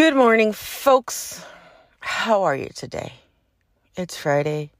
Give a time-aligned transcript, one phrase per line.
[0.00, 1.44] Good morning, folks.
[1.98, 3.12] How are you today?
[3.96, 4.70] It's Friday.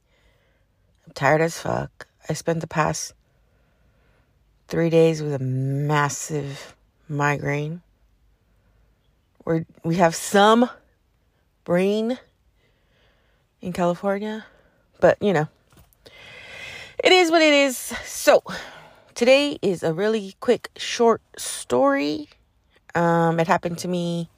[1.06, 2.06] I'm tired as fuck.
[2.28, 3.12] I spent the past
[4.69, 6.75] three days with a massive
[7.06, 7.83] migraine.
[9.50, 10.70] We're, we have some
[11.66, 12.20] rain
[13.60, 14.46] in California,
[15.00, 15.48] but you know,
[17.02, 17.77] it is what it is.
[17.77, 18.44] So,
[19.12, 22.28] today is a really quick, short story.
[22.94, 24.30] Um, it happened to me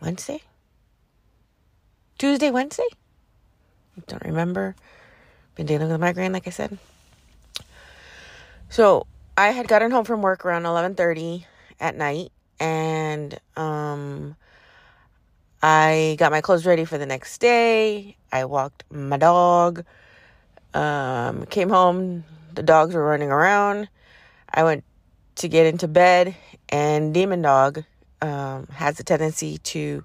[0.00, 0.42] Wednesday?
[2.18, 2.86] Tuesday, Wednesday?
[3.98, 4.76] I don't remember.
[5.56, 6.78] Been dealing with migraine, like I said.
[8.68, 11.46] So I had gotten home from work around eleven thirty
[11.80, 14.36] at night, and um,
[15.62, 18.16] I got my clothes ready for the next day.
[18.30, 19.84] I walked my dog.
[20.74, 22.24] Um, came home.
[22.54, 23.88] The dogs were running around.
[24.52, 24.84] I went
[25.36, 26.36] to get into bed,
[26.68, 27.84] and Demon Dog
[28.20, 30.04] um, has a tendency to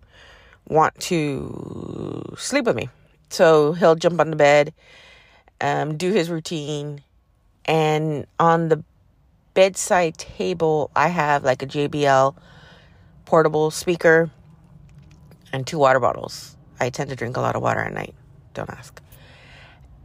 [0.68, 2.88] want to sleep with me.
[3.30, 4.74] So he'll jump on the bed,
[5.60, 7.02] um, do his routine,
[7.66, 8.84] and on the
[9.58, 12.36] bedside table, I have like a JBL
[13.26, 14.30] portable speaker
[15.52, 16.56] and two water bottles.
[16.80, 18.14] I tend to drink a lot of water at night.
[18.54, 19.02] Don't ask.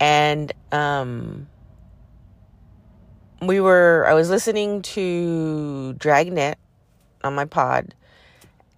[0.00, 1.48] And um,
[3.42, 6.56] we were, I was listening to Dragnet
[7.22, 7.94] on my pod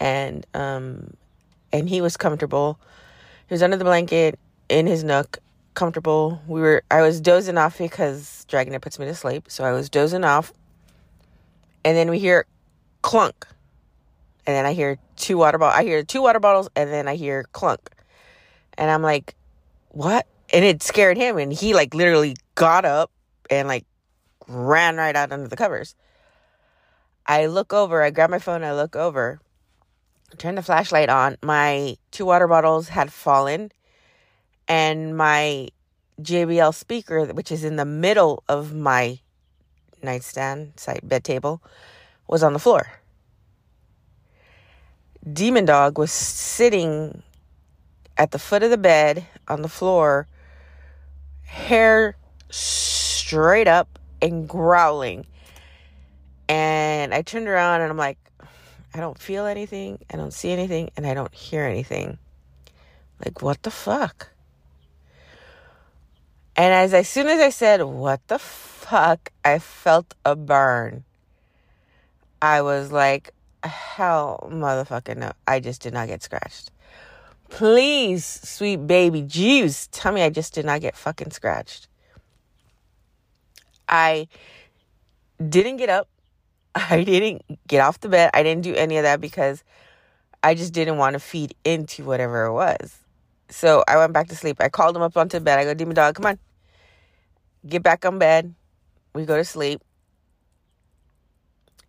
[0.00, 1.14] and um
[1.72, 2.80] and he was comfortable.
[3.48, 5.38] He was under the blanket in his nook,
[5.74, 6.42] comfortable.
[6.48, 9.88] We were I was dozing off because Dragnet puts me to sleep, so I was
[9.88, 10.52] dozing off.
[11.84, 12.46] And then we hear
[13.02, 13.46] clunk.
[14.46, 15.78] And then I hear two water bottles.
[15.78, 17.90] I hear two water bottles and then I hear clunk.
[18.76, 19.34] And I'm like,
[19.88, 23.10] "What?" And it scared him and he like literally got up
[23.50, 23.84] and like
[24.46, 25.94] ran right out under the covers.
[27.26, 29.40] I look over, I grab my phone, I look over,
[30.36, 31.36] turn the flashlight on.
[31.42, 33.72] My two water bottles had fallen,
[34.68, 35.68] and my
[36.20, 39.20] JBL speaker, which is in the middle of my
[40.04, 41.62] nightstand, side bed table,
[42.28, 42.87] was on the floor.
[45.31, 47.22] Demon Dog was sitting
[48.16, 50.28] at the foot of the bed on the floor,
[51.44, 52.16] hair
[52.50, 55.26] straight up and growling.
[56.48, 58.19] And I turned around and I'm like,
[58.94, 62.19] I don't feel anything, I don't see anything, and I don't hear anything.
[63.25, 64.31] Like, what the fuck?
[66.56, 71.04] And as, as soon as I said, what the fuck, I felt a burn.
[72.42, 73.30] I was like,
[73.62, 75.32] hell, motherfucker, no.
[75.46, 76.70] I just did not get scratched.
[77.48, 81.88] Please, sweet baby Jeeves, tell me I just did not get fucking scratched.
[83.88, 84.28] I
[85.46, 86.08] didn't get up.
[86.74, 88.30] I didn't get off the bed.
[88.34, 89.62] I didn't do any of that because
[90.42, 92.98] I just didn't want to feed into whatever it was.
[93.50, 94.56] So I went back to sleep.
[94.60, 95.58] I called him up onto bed.
[95.58, 96.38] I go, Demon Dog, come on.
[97.66, 98.54] Get back on bed.
[99.14, 99.80] We go to sleep.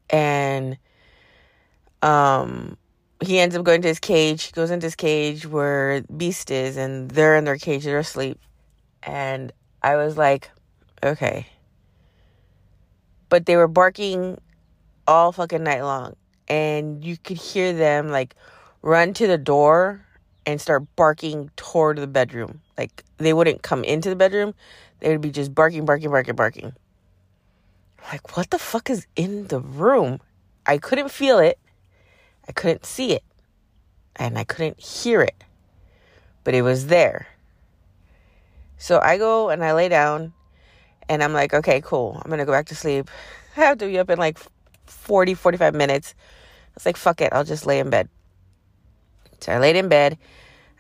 [0.10, 0.78] And
[2.02, 2.78] um
[3.24, 4.44] he ends up going to his cage.
[4.44, 8.40] He goes into his cage where Beast is, and they're in their cage, they're asleep.
[9.04, 10.52] And I was like,
[11.04, 11.48] okay.
[13.30, 14.40] But they were barking
[15.08, 16.16] all fucking night long.
[16.48, 18.36] And you could hear them like
[18.82, 20.06] run to the door
[20.46, 22.62] and start barking toward the bedroom.
[22.78, 24.54] Like they wouldn't come into the bedroom,
[25.00, 26.74] they would be just barking, barking, barking, barking.
[28.12, 30.20] Like, what the fuck is in the room?
[30.66, 31.60] I couldn't feel it,
[32.48, 33.24] I couldn't see it,
[34.16, 35.44] and I couldn't hear it,
[36.44, 37.28] but it was there.
[38.78, 40.34] So I go and I lay down
[41.08, 42.22] and I'm like, okay, cool.
[42.24, 43.10] I'm gonna go back to sleep.
[43.58, 44.38] I have to be up in like
[44.86, 46.14] 40, 45 minutes.
[46.18, 48.10] I was like, fuck it, I'll just lay in bed.
[49.40, 50.18] So I laid in bed.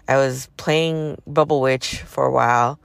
[0.08, 2.80] I was playing Bubble Witch for a while,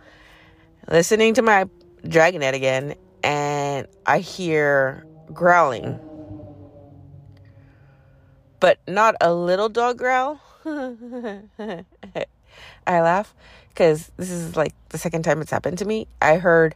[0.89, 1.67] listening to my
[2.07, 5.99] Dragnet again, and I hear growling.
[8.59, 10.41] But not a little dog growl.
[10.65, 11.85] I
[12.87, 13.35] laugh
[13.69, 16.07] because this is like the second time it's happened to me.
[16.21, 16.75] I heard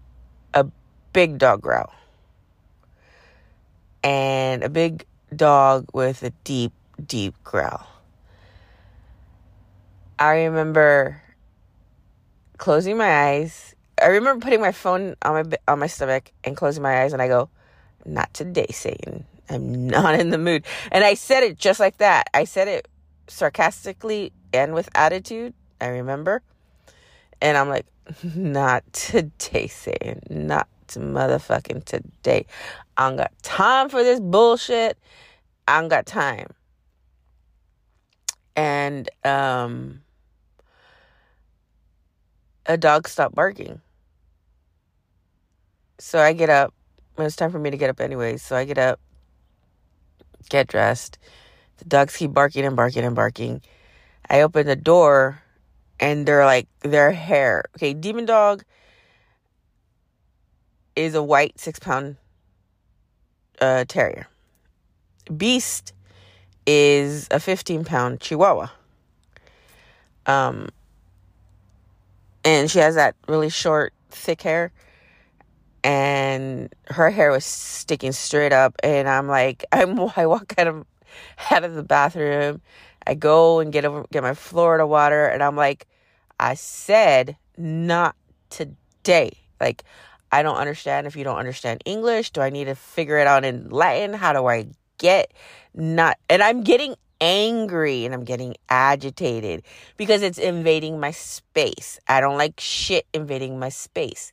[0.55, 0.67] a
[1.13, 1.93] big dog growl
[4.03, 6.73] and a big dog with a deep,
[7.05, 7.87] deep growl.
[10.19, 11.23] I remember
[12.59, 13.74] closing my eyes.
[14.05, 17.23] I remember putting my phone on my on my stomach and closing my eyes, and
[17.23, 17.49] I go,
[18.05, 19.25] "Not today, Satan.
[19.49, 22.29] I'm not in the mood." And I said it just like that.
[22.35, 22.87] I said it
[23.29, 25.55] sarcastically and with attitude.
[25.81, 26.43] I remember,
[27.41, 27.87] and I'm like,
[28.23, 30.21] "Not today, Satan.
[30.29, 32.45] Not motherfucking today.
[32.99, 34.99] I don't got time for this bullshit.
[35.67, 36.49] I don't got time.
[38.55, 40.03] And um
[42.67, 43.81] a dog stopped barking.
[45.99, 46.75] So I get up.
[47.17, 48.37] It was time for me to get up anyway.
[48.37, 49.01] So I get up,
[50.49, 51.19] get dressed.
[51.79, 53.63] The dogs keep barking and barking and barking.
[54.29, 55.43] I open the door
[56.01, 57.65] and they're like, their hair.
[57.77, 58.65] Okay, Demon Dog
[60.97, 62.17] is a white six pound
[63.61, 64.27] uh, terrier.
[65.35, 65.93] Beast
[66.67, 68.69] is a 15 pound chihuahua.
[70.27, 70.69] Um,
[72.45, 74.73] and she has that really short, thick hair.
[75.85, 78.75] And her hair was sticking straight up.
[78.83, 80.87] And I'm like, I'm, I walk out of,
[81.51, 82.61] out of the bathroom.
[83.07, 85.27] I go and get over, get my Florida water.
[85.27, 85.87] And I'm like,
[86.41, 88.17] I said, not
[88.51, 89.33] today.
[89.61, 89.85] Like,
[90.33, 92.31] I don't understand if you don't understand English.
[92.31, 94.15] Do I need to figure it out in Latin?
[94.15, 94.67] How do I
[94.99, 95.33] get
[95.75, 96.19] not?
[96.29, 99.63] And I'm getting angry and I'm getting agitated
[99.97, 102.01] because it's invading my space.
[102.09, 104.33] I don't like shit invading my space.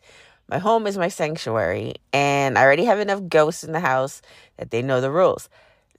[0.52, 4.22] My home is my sanctuary, and I already have enough ghosts in the house
[4.58, 5.48] that they know the rules.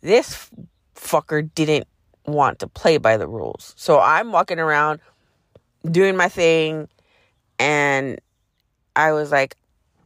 [0.02, 0.50] This
[0.94, 1.88] fucker didn't
[2.26, 3.72] want to play by the rules.
[3.78, 5.00] So I'm walking around
[5.90, 6.86] doing my thing,
[7.58, 8.20] and
[8.94, 9.56] I was like,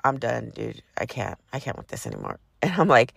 [0.05, 0.81] I'm done, dude.
[0.97, 1.37] I can't.
[1.53, 2.39] I can't with this anymore.
[2.63, 3.13] And I'm like,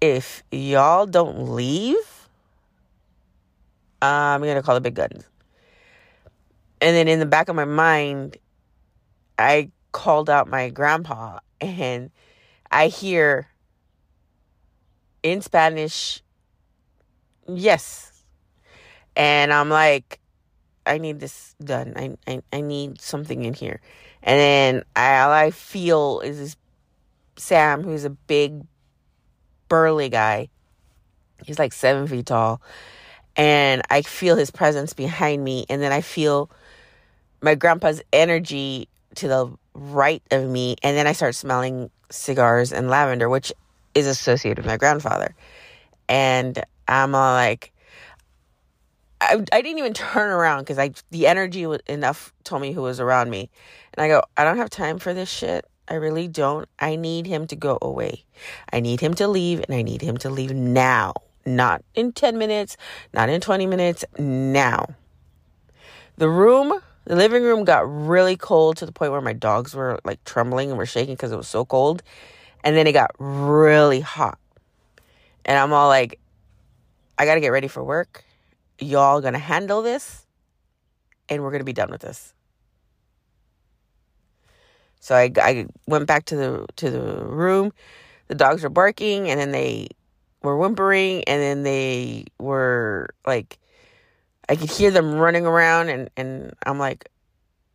[0.00, 2.28] if y'all don't leave,
[4.00, 5.24] I'm going to call the big guns.
[6.80, 8.38] And then in the back of my mind,
[9.38, 12.12] I called out my grandpa and
[12.70, 13.48] I hear
[15.24, 16.22] in Spanish,
[17.48, 18.22] yes.
[19.16, 20.20] And I'm like,
[20.86, 21.94] I need this done.
[21.96, 23.80] I, I, I need something in here.
[24.22, 26.56] And then I, all I feel is this
[27.34, 28.62] Sam, who's a big,
[29.68, 30.48] burly guy.
[31.44, 32.62] He's like seven feet tall
[33.36, 36.50] and I feel his presence behind me, and then I feel
[37.40, 42.88] my grandpa's energy to the right of me, and then I start smelling cigars and
[42.88, 43.52] lavender, which
[43.94, 45.34] is associated with my grandfather.
[46.08, 47.72] And I'm all like,
[49.20, 52.82] I, I didn't even turn around because I the energy was enough told me who
[52.82, 53.50] was around me,
[53.94, 55.66] and I go, I don't have time for this shit.
[55.90, 56.68] I really don't.
[56.78, 58.24] I need him to go away.
[58.72, 61.14] I need him to leave, and I need him to leave now
[61.48, 62.76] not in 10 minutes,
[63.12, 64.86] not in 20 minutes, now.
[66.16, 69.98] The room, the living room got really cold to the point where my dogs were
[70.04, 72.02] like trembling and were shaking because it was so cold.
[72.62, 74.38] And then it got really hot.
[75.46, 76.20] And I'm all like,
[77.16, 78.24] I got to get ready for work.
[78.78, 80.26] Y'all going to handle this
[81.30, 82.34] and we're going to be done with this.
[85.00, 87.72] So I, I went back to the to the room.
[88.26, 89.88] The dogs were barking and then they
[90.42, 93.58] were whimpering and then they were like
[94.48, 97.10] I could hear them running around and and I'm like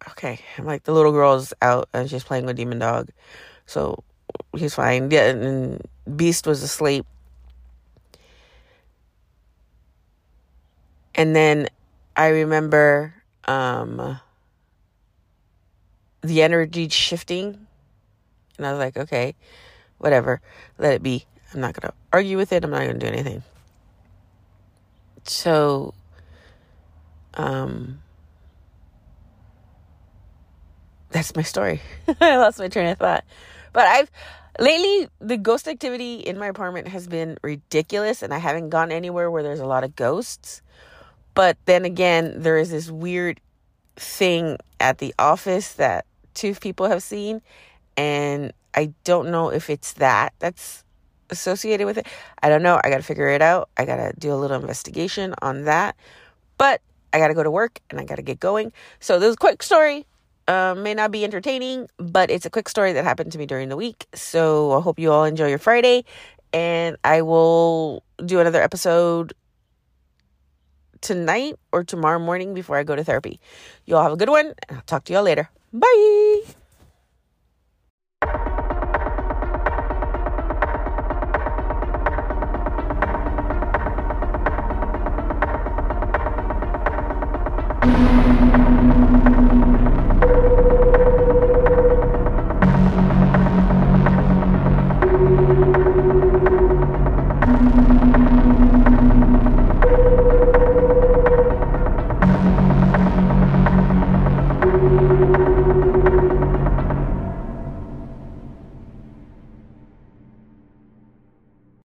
[0.10, 0.40] okay.
[0.58, 3.10] I'm like the little girl's out and she's playing with demon dog.
[3.66, 4.04] So
[4.56, 5.12] he's fine.
[5.12, 5.82] Yeah and
[6.16, 7.06] beast was asleep.
[11.16, 11.70] And then
[12.16, 13.14] I remember
[13.46, 14.20] um
[16.22, 17.68] the energy shifting.
[18.58, 19.36] And I was like okay
[20.04, 20.42] whatever.
[20.78, 21.26] Let it be.
[21.54, 22.64] I'm not going to argue with it.
[22.64, 23.42] I'm not going to do anything.
[25.24, 25.94] So,
[27.36, 28.00] um,
[31.14, 31.82] that's my story.
[32.22, 33.24] I lost my train of thought.
[33.72, 34.12] But I've
[34.60, 39.32] lately the ghost activity in my apartment has been ridiculous and I haven't gone anywhere
[39.32, 40.62] where there's a lot of ghosts.
[41.34, 43.40] But then again, there is this weird
[43.96, 47.42] thing at the office that two people have seen
[47.96, 50.84] and I don't know if it's that that's
[51.30, 52.08] associated with it.
[52.42, 52.80] I don't know.
[52.84, 53.70] I got to figure it out.
[53.78, 55.96] I got to do a little investigation on that.
[56.58, 56.82] But
[57.14, 58.74] I got to go to work and I got to get going.
[59.00, 60.06] So this quick story.
[60.46, 63.70] Uh, may not be entertaining, but it's a quick story that happened to me during
[63.70, 64.08] the week.
[64.14, 66.04] So I hope you all enjoy your Friday,
[66.52, 69.32] and I will do another episode
[71.00, 73.40] tonight or tomorrow morning before I go to therapy.
[73.86, 75.50] You all have a good one, and I'll talk to y'all later.
[75.72, 76.42] Bye.